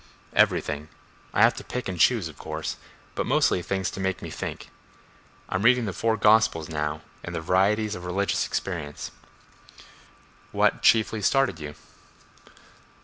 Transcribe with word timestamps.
"Everything. 0.33 0.89
I 1.31 1.43
have 1.43 1.53
to 1.57 1.63
pick 1.63 1.87
and 1.87 1.99
choose, 1.99 2.27
of 2.27 2.35
course, 2.39 2.77
but 3.13 3.27
mostly 3.27 3.61
things 3.61 3.91
to 3.91 3.99
make 3.99 4.19
me 4.23 4.31
think. 4.31 4.71
I'm 5.47 5.61
reading 5.61 5.85
the 5.85 5.93
four 5.93 6.17
gospels 6.17 6.69
now, 6.69 7.01
and 7.23 7.35
the 7.35 7.39
'Varieties 7.41 7.93
of 7.93 8.03
Religious 8.03 8.47
Experience.'" 8.47 9.11
"What 10.51 10.81
chiefly 10.81 11.21
started 11.21 11.59
you?" 11.59 11.75